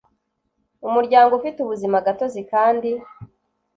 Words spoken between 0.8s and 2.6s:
umuryango ufite ubuzima gatozi